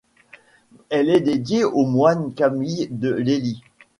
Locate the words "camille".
2.33-2.87